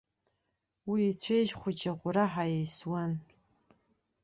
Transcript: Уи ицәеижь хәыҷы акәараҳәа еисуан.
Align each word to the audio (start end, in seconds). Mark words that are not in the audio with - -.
Уи 0.89 1.01
ицәеижь 1.11 1.53
хәыҷы 1.59 1.89
акәараҳәа 1.91 2.43
еисуан. 2.55 3.11